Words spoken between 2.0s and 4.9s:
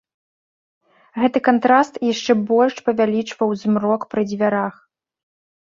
яшчэ больш павялічваў змрок пры дзвярах.